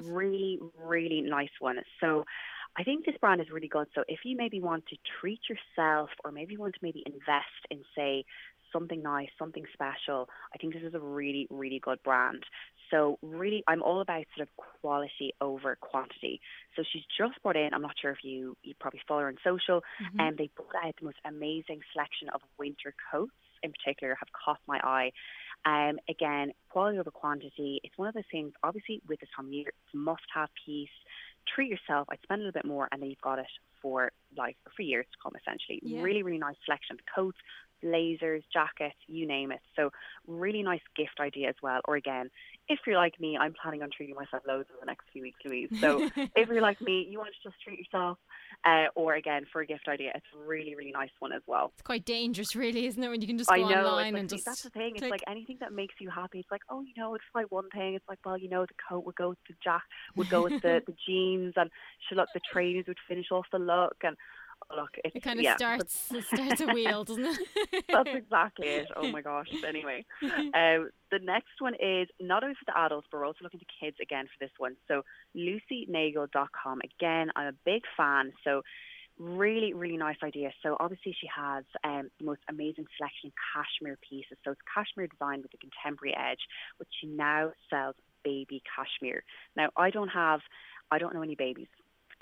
Really, 0.07 0.59
really 0.83 1.21
nice 1.21 1.51
one. 1.61 1.79
So 2.01 2.25
I 2.77 2.83
think 2.85 3.05
this 3.05 3.17
brand 3.21 3.41
is 3.41 3.51
really 3.51 3.69
good. 3.69 3.87
So 3.95 4.03
if 4.09 4.21
you 4.25 4.37
maybe 4.37 4.61
want 4.61 4.87
to 4.87 4.97
treat 5.21 5.41
yourself 5.49 6.09
or 6.25 6.33
maybe 6.33 6.55
you 6.55 6.61
want 6.61 6.75
to 6.75 6.81
maybe 6.83 7.03
invest 7.07 7.63
in, 7.71 7.83
say, 7.95 8.25
something 8.73 9.03
nice, 9.03 9.29
something 9.39 9.65
special, 9.75 10.31
I 10.55 10.57
think 10.57 10.73
this 10.73 10.83
is 10.83 10.95
a 10.95 10.99
really, 10.99 11.47
really 11.51 11.79
good 11.79 12.03
brand. 12.03 12.43
So 12.91 13.19
really, 13.21 13.63
I'm 13.69 13.83
all 13.83 14.01
about 14.01 14.25
sort 14.35 14.49
of 14.49 14.57
quality 14.81 15.35
over 15.43 15.77
quantity. 15.77 16.41
So 16.77 16.83
she's 16.91 17.03
just 17.19 17.43
brought 17.43 17.57
in, 17.57 17.75
I'm 17.75 17.83
not 17.83 17.97
sure 18.01 18.13
if 18.13 18.19
you, 18.23 18.57
you 18.63 18.73
probably 18.81 19.01
follow 19.07 19.21
her 19.23 19.29
on 19.29 19.37
social, 19.45 19.83
Mhm. 20.01 20.21
and 20.21 20.39
they 20.39 20.49
brought 20.57 20.75
out 20.83 20.95
the 20.99 21.05
most 21.05 21.19
amazing 21.27 21.83
selection 21.93 22.31
of 22.31 22.41
winter 22.59 22.95
coats. 23.11 23.33
In 23.63 23.73
particular 23.73 24.17
have 24.19 24.29
caught 24.33 24.59
my 24.67 24.79
eye. 24.83 25.13
Um, 25.65 25.99
again, 26.09 26.53
quality 26.71 26.99
over 26.99 27.11
quantity. 27.11 27.81
It's 27.85 27.97
one 27.97 28.09
of 28.09 28.15
those 28.15 28.25
things. 28.33 28.53
Obviously, 28.65 29.01
with 29.09 29.21
this 29.21 29.29
time 29.37 29.47
of 29.47 29.53
year, 29.53 29.69
it's 29.69 29.95
a 29.95 29.97
must-have 29.97 30.49
piece. 30.67 30.89
Treat 31.55 31.71
yourself. 31.71 32.09
I'd 32.11 32.19
spend 32.23 32.41
a 32.41 32.45
little 32.45 32.59
bit 32.61 32.65
more, 32.65 32.89
and 32.91 33.01
then 33.01 33.09
you've 33.11 33.21
got 33.21 33.39
it 33.39 33.47
for 33.81 34.11
like 34.37 34.57
for 34.77 34.83
years 34.83 35.07
to 35.13 35.19
come. 35.23 35.33
Essentially, 35.41 35.81
Yeah. 35.83 36.03
really, 36.03 36.23
really 36.23 36.39
nice 36.39 36.57
selection 36.65 36.95
of 36.95 37.01
coats, 37.15 37.39
blazers, 37.83 38.43
jackets, 38.53 38.97
you 39.07 39.27
name 39.27 39.53
it. 39.53 39.61
So, 39.77 39.91
really 40.27 40.63
nice 40.63 40.81
gift 40.97 41.21
idea 41.21 41.49
as 41.49 41.55
well. 41.63 41.81
Or 41.87 41.97
again, 41.97 42.31
if 42.69 42.81
you're 42.87 42.97
like 42.97 43.21
me, 43.21 43.37
I'm 43.39 43.55
planning 43.61 43.83
on 43.83 43.91
treating 43.95 44.15
myself 44.15 44.43
loads 44.47 44.69
over 44.71 44.81
the 44.81 44.87
next 44.87 45.07
few 45.13 45.23
weeks, 45.23 45.39
Louise. 45.45 45.69
So, 45.81 46.09
if 46.37 46.49
you're 46.49 46.63
like 46.63 46.81
me, 46.81 47.07
you 47.09 47.19
want 47.19 47.31
to 47.43 47.49
just 47.49 47.63
treat 47.63 47.79
yourself. 47.79 48.19
Uh, 48.65 48.87
or 48.95 49.15
again, 49.15 49.45
for 49.53 49.61
a 49.61 49.67
gift 49.67 49.89
idea, 49.89 50.13
it's 50.15 50.27
a 50.35 50.47
really, 50.47 50.77
really 50.77 50.93
nice 50.93 51.11
one 51.19 51.33
as 51.33 51.43
well. 51.47 51.73
It's 51.75 51.83
quite 51.83 52.05
dangerous, 52.05 52.55
really, 52.55 52.87
isn't 52.87 53.03
it? 53.03 53.09
When 53.09 53.21
you 53.21 53.27
can 53.27 53.39
just 53.39 53.51
I 53.51 53.59
go 53.59 53.69
know. 53.69 53.87
online 53.87 54.13
like, 54.15 54.21
and 54.21 54.29
just 54.29 54.45
that's 54.45 54.63
the 54.63 54.71
thing. 54.71 54.93
It's 54.95 55.11
like 55.11 55.23
anything 55.27 55.57
that 55.61 55.73
makes 55.73 55.97
you 56.01 56.11
happy. 56.11 56.39
It's 56.39 56.51
like, 56.51 56.63
oh, 56.71 56.83
you 56.83 56.93
know, 56.97 57.15
it's 57.15 57.25
like 57.35 57.51
one 57.51 57.69
thing. 57.71 57.95
It's 57.95 58.09
like, 58.09 58.21
well, 58.25 58.39
you 58.39 58.49
know, 58.49 58.63
the 58.65 58.75
coat 58.89 59.05
would 59.05 59.17
go 59.17 59.31
with 59.31 59.39
the 59.49 59.55
jack, 59.63 59.83
would 60.15 60.31
go 60.31 60.45
with 60.45 60.63
the, 60.63 60.83
the 60.87 60.95
jeans, 61.05 61.55
and 61.57 61.71
she 62.09 62.15
look 62.15 62.29
the 62.35 62.41
trainers 62.53 62.85
would 62.87 62.99
finish 63.09 63.31
off 63.33 63.47
the 63.53 63.59
look, 63.59 63.97
and 64.03 64.17
look, 64.77 64.91
it's, 65.05 65.17
it 65.17 65.23
kind 65.23 65.39
of 65.39 65.45
yeah, 65.45 65.57
starts 65.57 66.11
it 66.15 66.25
starts 66.25 66.61
a 66.61 66.67
wheel, 66.67 67.05
doesn't 67.05 67.25
it? 67.25 67.85
That's 67.89 68.09
exactly 68.15 68.69
it. 68.69 68.89
Oh 68.97 69.11
my 69.11 69.21
gosh. 69.21 69.49
Anyway, 69.67 70.05
um, 70.23 70.91
the 71.11 71.19
next 71.21 71.61
one 71.61 71.75
is 71.75 72.09
not 72.21 72.43
only 72.43 72.55
for 72.55 72.65
the 72.67 72.79
adults, 72.79 73.07
but 73.11 73.19
we're 73.19 73.27
also 73.27 73.41
looking 73.43 73.61
to 73.61 73.67
kids 73.81 73.97
again 74.01 74.27
for 74.27 74.45
this 74.45 74.53
one. 74.59 74.77
So 74.89 75.03
lucynagle.com. 75.37 76.81
Again, 76.85 77.31
I'm 77.37 77.49
a 77.49 77.57
big 77.65 77.83
fan. 77.97 78.33
So 78.45 78.63
really, 79.19 79.73
really 79.73 79.97
nice 79.97 80.17
idea. 80.23 80.51
So 80.63 80.77
obviously 80.81 81.15
she 81.21 81.29
has 81.35 81.65
um, 81.85 82.11
the 82.19 82.25
most 82.25 82.41
amazing 82.49 82.87
selection 82.97 83.29
of 83.29 83.33
cashmere 83.55 83.99
pieces. 84.09 84.39
So 84.45 84.53
it's 84.53 84.61
cashmere 84.73 85.07
designed 85.07 85.43
with 85.43 85.53
a 85.55 85.59
contemporary 85.59 86.17
edge, 86.17 86.41
but 86.79 86.87
she 87.01 87.07
now 87.07 87.53
sells 87.71 87.95
baby 88.25 88.63
cashmere. 88.75 89.23
Now 89.57 89.71
I 89.77 89.91
don't 89.91 90.09
have, 90.09 90.41
I 90.91 90.99
don't 90.99 91.15
know 91.15 91.23
any 91.23 91.35
babies. 91.35 91.69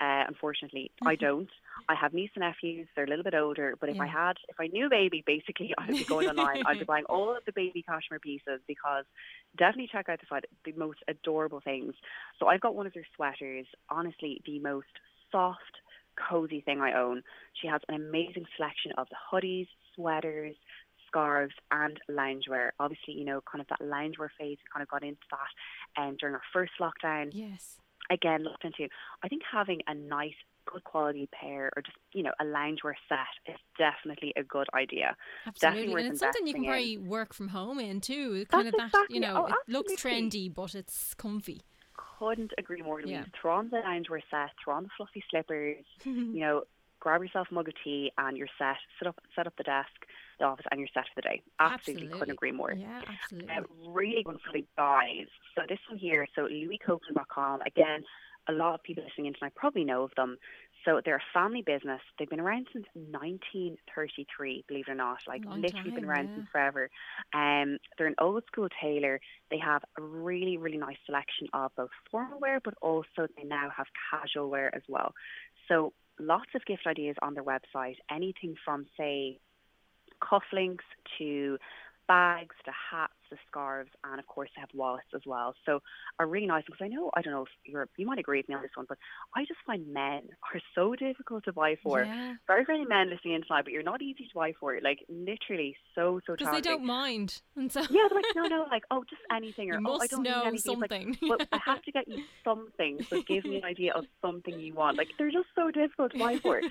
Uh, 0.01 0.23
unfortunately, 0.27 0.89
I 1.05 1.15
don't. 1.15 1.49
I 1.87 1.93
have 1.93 2.11
niece 2.11 2.31
and 2.35 2.41
nephews. 2.41 2.87
They're 2.95 3.05
a 3.05 3.07
little 3.09 3.23
bit 3.23 3.35
older, 3.35 3.75
but 3.79 3.89
if 3.89 3.99
I 3.99 4.07
had, 4.07 4.33
if 4.49 4.59
I 4.59 4.65
knew 4.65 4.87
a 4.87 4.89
baby, 4.89 5.23
basically, 5.25 5.75
I'd 5.77 5.89
be 5.89 6.03
going 6.03 6.27
online. 6.27 6.63
I'd 6.65 6.79
be 6.79 6.85
buying 6.87 7.05
all 7.05 7.37
of 7.37 7.45
the 7.45 7.51
baby 7.51 7.83
cashmere 7.83 8.19
pieces 8.19 8.61
because 8.67 9.05
definitely 9.57 9.89
check 9.91 10.09
out 10.09 10.19
the 10.19 10.25
site. 10.27 10.45
The 10.65 10.71
most 10.71 10.99
adorable 11.07 11.61
things. 11.63 11.93
So 12.39 12.47
I've 12.47 12.61
got 12.61 12.73
one 12.73 12.87
of 12.87 12.93
their 12.93 13.05
sweaters. 13.15 13.67
Honestly, 13.89 14.41
the 14.45 14.57
most 14.59 14.87
soft, 15.31 15.77
cozy 16.29 16.61
thing 16.61 16.81
I 16.81 16.93
own. 16.93 17.21
She 17.61 17.67
has 17.67 17.81
an 17.87 17.93
amazing 17.93 18.45
selection 18.57 18.93
of 18.97 19.07
the 19.09 19.17
hoodies, 19.31 19.67
sweaters, 19.95 20.55
scarves, 21.07 21.53
and 21.71 21.99
loungewear. 22.09 22.71
Obviously, 22.79 23.13
you 23.13 23.25
know, 23.25 23.41
kind 23.49 23.61
of 23.61 23.67
that 23.67 23.85
loungewear 23.85 24.29
phase. 24.39 24.57
We 24.57 24.71
kind 24.73 24.81
of 24.81 24.89
got 24.89 25.03
into 25.03 25.21
that 25.29 26.01
um, 26.01 26.17
during 26.19 26.33
our 26.33 26.41
first 26.51 26.71
lockdown 26.81 27.29
yes. 27.33 27.77
Again 28.11 28.43
looked 28.43 28.65
into. 28.65 28.87
I 29.23 29.27
think 29.27 29.41
having 29.49 29.81
a 29.87 29.93
nice, 29.95 30.33
good 30.65 30.83
quality 30.83 31.27
pair 31.31 31.71
or 31.75 31.81
just 31.81 31.97
you 32.13 32.23
know 32.23 32.31
a 32.39 32.43
loungewear 32.43 32.93
set 33.09 33.53
is 33.53 33.59
definitely 33.77 34.33
a 34.35 34.43
good 34.43 34.67
idea. 34.75 35.15
Absolutely, 35.47 35.93
worth 35.93 36.03
and 36.03 36.11
it's 36.11 36.19
something 36.19 36.47
you 36.47 36.53
can 36.53 36.65
probably 36.65 36.97
work 36.97 37.33
from 37.33 37.49
home 37.49 37.79
in 37.79 38.01
too. 38.01 38.45
Kind 38.49 38.67
of 38.67 38.75
that, 38.77 38.87
exactly- 38.87 39.15
you 39.15 39.21
know, 39.21 39.47
oh, 39.49 39.53
it 39.53 39.71
looks 39.71 39.93
trendy, 39.93 40.53
but 40.53 40.75
it's 40.75 41.13
comfy. 41.13 41.61
Couldn't 42.19 42.53
agree 42.57 42.81
more. 42.83 42.97
Louise. 43.01 43.09
Yeah. 43.11 43.23
Throw 43.39 43.55
on 43.55 43.69
the 43.69 43.77
loungewear 43.77 44.21
set, 44.29 44.51
throw 44.63 44.75
on 44.75 44.83
the 44.83 44.89
fluffy 44.97 45.23
slippers. 45.29 45.85
You 46.05 46.39
know, 46.39 46.63
grab 46.99 47.21
yourself 47.23 47.47
a 47.49 47.53
mug 47.53 47.67
of 47.67 47.73
tea 47.83 48.11
and 48.17 48.37
you're 48.37 48.47
set. 48.59 48.77
Set 48.99 49.07
up, 49.07 49.19
set 49.35 49.47
up 49.47 49.53
the 49.57 49.63
desk, 49.63 49.89
office, 50.45 50.65
and 50.71 50.79
you're 50.79 50.89
set 50.93 51.05
for 51.13 51.21
the 51.21 51.21
day. 51.21 51.41
Absolutely, 51.59 52.07
couldn't 52.07 52.31
agree 52.31 52.51
more. 52.51 52.73
Yeah, 52.73 53.01
absolutely. 53.07 53.53
Uh, 53.53 53.61
really 53.89 54.23
good 54.23 54.39
for 54.45 54.53
the 54.53 54.65
guys. 54.77 55.27
So 55.55 55.63
this 55.67 55.79
one 55.89 55.99
here, 55.99 56.27
so 56.35 56.43
louiscopeland.com. 56.43 57.61
Again, 57.65 58.03
a 58.47 58.53
lot 58.53 58.75
of 58.75 58.83
people 58.83 59.03
listening 59.03 59.27
in 59.27 59.33
tonight 59.33 59.53
probably 59.55 59.83
know 59.83 60.03
of 60.03 60.11
them. 60.15 60.37
So 60.85 60.99
they're 61.03 61.17
a 61.17 61.33
family 61.33 61.61
business. 61.61 62.01
They've 62.17 62.29
been 62.29 62.39
around 62.39 62.67
since 62.73 62.85
1933, 62.95 64.65
believe 64.67 64.85
it 64.87 64.91
or 64.91 64.95
not. 64.95 65.19
Like 65.27 65.45
Long 65.45 65.61
literally 65.61 65.91
been 65.91 66.05
around 66.05 66.29
yeah. 66.29 66.35
since 66.37 66.47
forever. 66.51 66.89
Um, 67.33 67.77
they're 67.97 68.07
an 68.07 68.15
old 68.19 68.43
school 68.47 68.67
tailor. 68.81 69.19
They 69.51 69.59
have 69.59 69.83
a 69.97 70.01
really, 70.01 70.57
really 70.57 70.77
nice 70.77 70.97
selection 71.05 71.47
of 71.53 71.71
both 71.77 71.91
formal 72.09 72.39
wear, 72.39 72.59
but 72.63 72.73
also 72.81 73.27
they 73.37 73.43
now 73.43 73.69
have 73.75 73.85
casual 74.09 74.49
wear 74.49 74.73
as 74.75 74.81
well. 74.87 75.13
So 75.67 75.93
lots 76.19 76.49
of 76.55 76.65
gift 76.65 76.87
ideas 76.87 77.15
on 77.21 77.35
their 77.35 77.43
website. 77.43 77.97
Anything 78.09 78.55
from 78.65 78.87
say 78.97 79.39
cufflinks 80.21 80.85
to 81.17 81.57
bags 82.11 82.55
to 82.65 82.71
hats 82.91 83.13
to 83.29 83.37
scarves 83.47 83.91
and 84.03 84.19
of 84.19 84.27
course 84.27 84.49
they 84.53 84.59
have 84.59 84.69
wallets 84.73 85.07
as 85.15 85.21
well 85.25 85.53
so 85.65 85.79
are 86.19 86.27
really 86.27 86.47
nice 86.47 86.63
because 86.65 86.83
i 86.83 86.87
know 86.87 87.09
i 87.15 87.21
don't 87.21 87.33
know 87.33 87.43
if 87.43 87.53
you're 87.63 87.87
you 87.95 88.05
might 88.05 88.19
agree 88.19 88.39
with 88.39 88.49
me 88.49 88.55
on 88.55 88.61
this 88.61 88.71
one 88.75 88.85
but 88.89 88.97
i 89.33 89.41
just 89.45 89.61
find 89.65 89.87
men 89.87 90.23
are 90.53 90.61
so 90.75 90.93
difficult 90.95 91.41
to 91.45 91.53
buy 91.53 91.77
for 91.81 92.03
yeah, 92.03 92.33
very 92.47 92.65
very 92.65 92.83
men 92.83 93.09
listening 93.09 93.35
in 93.35 93.41
tonight 93.43 93.63
but 93.63 93.71
you're 93.71 93.89
not 93.93 94.01
easy 94.01 94.25
to 94.25 94.35
buy 94.35 94.51
for 94.59 94.77
like 94.81 94.99
literally 95.07 95.73
so 95.95 96.19
so 96.25 96.33
because 96.35 96.53
they 96.53 96.61
don't 96.61 96.83
mind, 96.83 97.41
and 97.55 97.71
so 97.71 97.79
yeah 97.89 98.07
they're 98.09 98.21
like 98.21 98.35
no 98.35 98.43
no 98.43 98.65
like 98.71 98.83
oh 98.91 99.03
just 99.09 99.21
anything 99.33 99.71
or 99.71 99.79
you 99.79 99.85
oh 99.87 99.99
i 100.01 100.07
don't 100.07 100.23
need 100.23 100.29
know 100.29 100.43
anything 100.43 100.73
It's 100.73 100.81
like, 100.81 100.91
something. 100.91 101.17
but 101.29 101.47
I 101.51 101.59
have 101.65 101.81
to 101.83 101.91
get 101.91 102.07
you 102.07 102.23
something. 102.43 102.99
So 103.09 103.21
give 103.21 103.45
me 103.45 103.57
an 103.57 103.63
idea 103.63 103.93
of 103.93 104.05
something 104.21 104.59
you 104.59 104.73
want. 104.73 104.97
Like 104.97 105.09
they're 105.17 105.31
just 105.31 105.47
so 105.55 105.71
difficult 105.71 106.13
to 106.13 106.19
buy 106.19 106.37
for. 106.37 106.61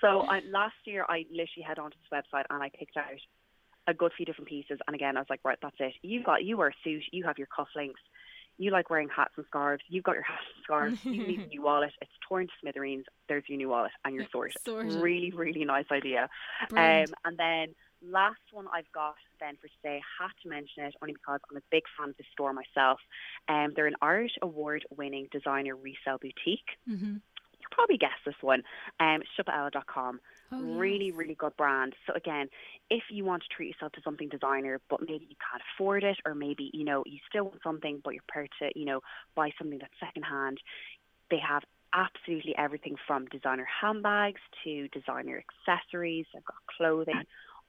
So 0.00 0.20
I, 0.22 0.40
last 0.50 0.74
year 0.84 1.04
I 1.08 1.24
literally 1.30 1.64
had 1.66 1.78
onto 1.78 1.96
this 1.98 2.10
website 2.12 2.44
and 2.50 2.62
I 2.62 2.70
picked 2.70 2.96
out 2.96 3.20
a 3.88 3.94
good 3.94 4.12
few 4.16 4.24
different 4.26 4.48
pieces. 4.48 4.78
And 4.86 4.94
again, 4.94 5.16
I 5.16 5.20
was 5.20 5.30
like, 5.30 5.40
right, 5.44 5.58
that's 5.60 5.76
it. 5.80 5.94
You 6.02 6.22
got 6.22 6.44
you 6.44 6.56
wear 6.58 6.68
a 6.68 6.72
suit. 6.84 7.02
You 7.10 7.24
have 7.24 7.38
your 7.38 7.48
cufflinks. 7.48 8.02
You 8.60 8.70
like 8.72 8.90
wearing 8.90 9.08
hats 9.08 9.34
and 9.36 9.46
scarves. 9.46 9.82
You've 9.88 10.02
got 10.04 10.14
your 10.14 10.24
hats 10.24 10.44
and 10.54 10.64
scarves. 10.64 11.04
You 11.04 11.26
need 11.26 11.40
a 11.44 11.46
new 11.46 11.62
wallet. 11.62 11.92
It's 12.02 12.10
torn 12.28 12.46
to 12.48 12.52
smithereens. 12.60 13.06
There's 13.28 13.44
your 13.48 13.56
new 13.56 13.68
wallet, 13.68 13.92
and 14.04 14.14
you're 14.14 14.26
sorted. 14.32 14.60
Sorted. 14.64 15.00
Really, 15.00 15.30
really 15.30 15.64
nice 15.64 15.86
idea. 15.92 16.28
Brilliant. 16.68 17.10
Um, 17.10 17.14
and 17.24 17.38
then 17.38 17.74
last 18.02 18.40
one 18.52 18.66
I've 18.74 18.90
got 18.92 19.14
then 19.40 19.56
for 19.60 19.68
today, 19.68 20.00
I 20.02 20.22
have 20.24 20.32
to 20.42 20.48
mention 20.48 20.84
it 20.84 20.94
only 21.00 21.14
because 21.14 21.40
I'm 21.50 21.56
a 21.56 21.62
big 21.70 21.84
fan 21.96 22.10
of 22.10 22.16
the 22.16 22.24
store 22.32 22.52
myself. 22.52 22.98
Um, 23.48 23.72
they're 23.76 23.86
an 23.86 23.96
Irish 24.02 24.32
award 24.42 24.84
winning 24.96 25.28
designer 25.30 25.76
resale 25.76 26.18
boutique. 26.20 26.68
hmm 26.86 27.18
You 27.60 27.66
probably 27.70 27.96
guess 27.96 28.18
this 28.26 28.34
one. 28.40 28.64
Um, 28.98 29.20
siopaella.com. 29.38 30.20
Oh, 30.50 30.60
really, 30.60 31.06
yes. 31.06 31.14
really 31.16 31.34
good 31.34 31.56
brand. 31.56 31.94
So 32.06 32.14
again, 32.14 32.48
if 32.90 33.04
you 33.10 33.24
want 33.24 33.42
to 33.42 33.48
treat 33.54 33.68
yourself 33.68 33.92
to 33.92 34.00
something 34.02 34.28
designer, 34.28 34.80
but 34.88 35.00
maybe 35.00 35.26
you 35.28 35.36
can't 35.50 35.62
afford 35.74 36.04
it, 36.04 36.16
or 36.24 36.34
maybe 36.34 36.70
you 36.72 36.84
know 36.84 37.02
you 37.06 37.18
still 37.28 37.44
want 37.44 37.62
something, 37.62 38.00
but 38.02 38.14
you're 38.14 38.22
prepared 38.26 38.50
to 38.60 38.78
you 38.78 38.86
know 38.86 39.00
buy 39.34 39.50
something 39.58 39.78
that's 39.78 39.92
secondhand, 40.00 40.58
they 41.30 41.38
have 41.38 41.62
absolutely 41.92 42.54
everything 42.56 42.96
from 43.06 43.26
designer 43.26 43.66
handbags 43.80 44.40
to 44.64 44.88
designer 44.88 45.42
accessories. 45.66 46.26
They've 46.32 46.44
got 46.44 46.56
clothing. 46.76 47.22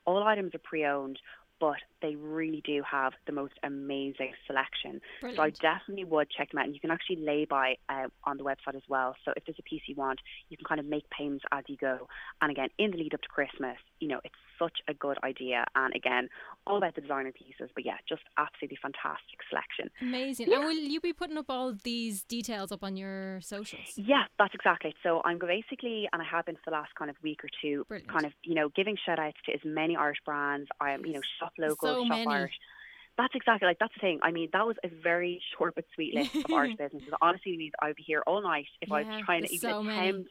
All 0.05 0.23
items 0.23 0.55
are 0.55 0.59
pre-owned, 0.59 1.19
but 1.59 1.77
they 2.01 2.15
really 2.15 2.61
do 2.65 2.81
have 2.89 3.13
the 3.25 3.31
most 3.31 3.53
amazing 3.63 4.33
selection. 4.47 5.01
So 5.35 5.41
I 5.41 5.49
definitely 5.49 6.05
would 6.05 6.29
check 6.29 6.51
them 6.51 6.59
out. 6.59 6.65
And 6.65 6.73
you 6.73 6.79
can 6.79 6.91
actually 6.91 7.17
lay 7.17 7.45
by 7.45 7.77
uh, 7.89 8.07
on 8.23 8.37
the 8.37 8.43
website 8.43 8.75
as 8.75 8.83
well. 8.87 9.15
So 9.25 9.33
if 9.35 9.45
there's 9.45 9.59
a 9.59 9.63
piece 9.63 9.81
you 9.87 9.95
want, 9.95 10.19
you 10.49 10.57
can 10.57 10.65
kind 10.65 10.79
of 10.79 10.85
make 10.85 11.09
payments 11.09 11.45
as 11.51 11.63
you 11.67 11.77
go. 11.77 12.07
And 12.41 12.51
again, 12.51 12.69
in 12.77 12.91
the 12.91 12.97
lead 12.97 13.13
up 13.13 13.21
to 13.21 13.27
Christmas, 13.27 13.77
you 13.99 14.07
know, 14.07 14.21
it's 14.23 14.35
such 14.59 14.77
a 14.87 14.93
good 14.93 15.17
idea. 15.23 15.65
And 15.75 15.95
again, 15.95 16.29
all 16.67 16.77
about 16.77 16.95
the 16.95 17.01
designer 17.01 17.31
pieces. 17.31 17.69
But 17.73 17.85
yeah, 17.85 17.97
just 18.07 18.21
absolutely 18.37 18.77
fantastic 18.81 19.39
selection. 19.49 19.89
Amazing. 20.01 20.47
Yeah. 20.49 20.57
And 20.57 20.65
will 20.65 20.73
you 20.73 20.99
be 20.99 21.13
putting 21.13 21.37
up 21.37 21.45
all 21.49 21.73
these 21.83 22.23
details 22.23 22.71
up 22.71 22.83
on 22.83 22.97
your 22.97 23.39
socials? 23.41 23.93
Yeah, 23.95 24.23
that's 24.37 24.53
exactly 24.53 24.91
it. 24.91 24.95
So 25.03 25.21
I'm 25.25 25.39
basically, 25.39 26.07
and 26.11 26.21
I 26.21 26.25
have 26.29 26.45
been 26.45 26.55
for 26.55 26.67
the 26.67 26.71
last 26.71 26.93
kind 26.97 27.09
of 27.09 27.15
week 27.23 27.43
or 27.43 27.49
two, 27.61 27.85
Brilliant. 27.87 28.11
kind 28.11 28.25
of, 28.25 28.33
you 28.43 28.55
know, 28.55 28.69
giving 28.75 28.95
shout 29.05 29.19
outs 29.19 29.37
to 29.45 29.53
as 29.53 29.61
many 29.63 29.95
Irish 29.95 30.19
brands. 30.25 30.67
I 30.79 30.91
am, 30.91 31.05
you 31.05 31.13
know, 31.13 31.21
shop 31.39 31.53
local, 31.57 31.95
So 31.95 32.03
shop 32.03 32.09
many. 32.09 32.27
Irish. 32.27 32.53
That's 33.17 33.35
exactly 33.35 33.67
like 33.67 33.79
that's 33.79 33.93
the 33.95 33.99
thing. 33.99 34.19
I 34.23 34.31
mean, 34.31 34.49
that 34.53 34.65
was 34.65 34.77
a 34.83 34.87
very 35.03 35.41
short 35.57 35.75
but 35.75 35.83
sweet 35.93 36.13
list 36.15 36.29
of 36.45 36.53
Irish 36.53 36.75
businesses. 36.79 37.09
Honestly, 37.21 37.71
I 37.81 37.87
would 37.87 37.97
be 37.97 38.03
here 38.05 38.23
all 38.25 38.41
night 38.41 38.67
if 38.81 38.91
I 38.91 39.01
Yeah, 39.01 39.07
was 39.15 39.23
trying 39.25 39.43
to 39.43 39.53
even 39.53 39.69
so 39.71 39.81
attempt 39.81 40.29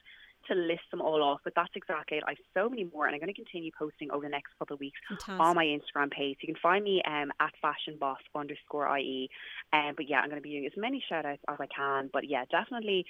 to 0.49 0.55
list 0.55 0.83
them 0.90 1.00
all 1.00 1.23
off. 1.23 1.40
But 1.45 1.55
that's 1.57 1.73
exactly 1.75 2.19
it. 2.19 2.25
I 2.26 2.31
have 2.31 2.38
so 2.55 2.69
many 2.69 2.85
more, 2.93 3.07
and 3.07 3.14
I'm 3.14 3.21
going 3.21 3.33
to 3.33 3.40
continue 3.40 3.71
posting 3.78 4.11
over 4.11 4.25
the 4.25 4.28
next 4.31 4.49
couple 4.59 4.75
of 4.75 4.81
weeks 4.81 4.99
Fantastic. 5.09 5.40
on 5.40 5.55
my 5.57 5.64
Instagram 5.64 6.11
page. 6.11 6.38
You 6.43 6.52
can 6.52 6.61
find 6.62 6.85
me 6.85 7.02
um, 7.07 7.31
at 7.40 7.52
fashionboss 7.64 8.17
underscore 8.35 8.97
IE. 8.99 9.28
Um, 9.73 9.93
but 9.97 10.09
yeah, 10.09 10.19
I'm 10.21 10.28
going 10.31 10.40
to 10.40 10.43
be 10.43 10.50
doing 10.50 10.67
as 10.67 10.73
many 10.76 11.02
shout 11.09 11.25
outs 11.26 11.43
as 11.49 11.57
I 11.61 11.67
can. 11.67 12.11
But 12.12 12.28
yeah, 12.28 12.45
definitely 12.50 13.07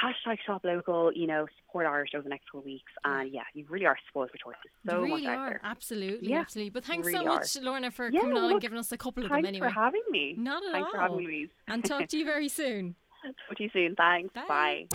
hashtag 0.00 0.36
shop 0.46 0.62
local, 0.64 1.12
you 1.12 1.26
know, 1.26 1.46
support 1.66 1.84
Irish 1.84 2.10
over 2.14 2.22
the 2.22 2.28
next 2.28 2.46
couple 2.46 2.60
of 2.60 2.64
weeks. 2.66 2.92
And 3.04 3.32
yeah, 3.32 3.42
you 3.54 3.64
really 3.68 3.86
are 3.86 3.96
spoiled 4.08 4.30
for 4.30 4.38
choices. 4.38 4.60
You 4.84 4.90
So 4.92 5.00
really 5.02 5.22
much 5.26 5.36
are. 5.36 5.60
Absolutely, 5.64 6.28
Yeah, 6.30 6.40
absolutely. 6.40 6.70
But 6.70 6.84
thanks 6.84 7.06
really 7.08 7.18
so 7.18 7.24
are. 7.30 7.34
much, 7.38 7.56
Lorna, 7.60 7.90
for 7.90 8.08
Yeah, 8.10 8.20
coming 8.20 8.36
on 8.36 8.52
and 8.52 8.60
giving 8.60 8.78
us 8.78 8.92
a 8.92 8.96
couple 8.96 9.24
of 9.24 9.28
them 9.30 9.36
Thanks 9.42 9.48
anyway. 9.48 9.66
for 9.68 9.74
having 9.74 10.02
me. 10.10 10.34
Not 10.38 10.62
at 10.64 10.70
Thanks 10.72 10.86
all. 10.86 10.92
for 10.92 11.00
having 11.00 11.16
me, 11.18 11.24
Louise. 11.26 11.48
and 11.66 11.84
talk 11.84 12.06
to 12.08 12.16
you 12.16 12.24
very 12.34 12.48
soon. 12.48 12.94
Talk 13.22 13.56
to 13.56 13.62
you 13.62 13.70
soon. 13.72 13.94
Thanks. 13.96 14.32
Bye. 14.34 14.46
Bye. 14.48 14.86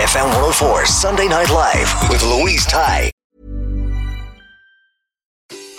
FM 0.00 0.26
104 0.26 0.86
Sunday 0.86 1.28
Night 1.28 1.50
Live 1.50 2.08
with 2.08 2.22
Louise 2.24 2.64
Ty. 2.66 3.10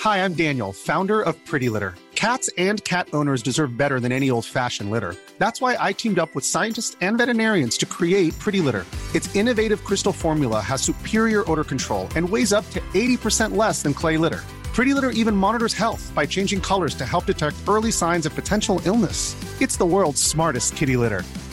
Hi, 0.01 0.23
I'm 0.23 0.35
Daniel, 0.35 0.73
founder 0.73 1.21
of 1.21 1.43
Pretty 1.45 1.69
Litter. 1.69 1.95
Cats 2.13 2.49
and 2.57 2.83
cat 2.83 3.07
owners 3.13 3.43
deserve 3.43 3.77
better 3.77 3.99
than 3.99 4.11
any 4.11 4.29
old 4.29 4.45
fashioned 4.45 4.89
litter. 4.91 5.15
That's 5.37 5.59
why 5.59 5.75
I 5.79 5.91
teamed 5.93 6.19
up 6.19 6.33
with 6.35 6.45
scientists 6.45 6.95
and 7.01 7.17
veterinarians 7.17 7.77
to 7.79 7.85
create 7.85 8.37
Pretty 8.39 8.59
Litter. 8.59 8.85
Its 9.15 9.35
innovative 9.35 9.83
crystal 9.83 10.13
formula 10.13 10.59
has 10.61 10.81
superior 10.81 11.49
odor 11.49 11.63
control 11.63 12.07
and 12.15 12.27
weighs 12.29 12.53
up 12.53 12.67
to 12.71 12.79
80% 12.93 13.55
less 13.55 13.81
than 13.81 13.93
clay 13.93 14.17
litter. 14.17 14.43
Pretty 14.73 14.93
Litter 14.93 15.09
even 15.11 15.35
monitors 15.35 15.73
health 15.73 16.11
by 16.13 16.25
changing 16.25 16.61
colors 16.61 16.93
to 16.95 17.05
help 17.05 17.25
detect 17.25 17.55
early 17.67 17.91
signs 17.91 18.27
of 18.27 18.35
potential 18.35 18.79
illness. 18.85 19.35
It's 19.59 19.77
the 19.77 19.85
world's 19.85 20.21
smartest 20.21 20.75
kitty 20.75 20.95
litter. 20.97 21.23